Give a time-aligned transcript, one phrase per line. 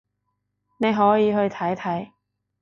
[0.79, 2.11] 你可以去睇睇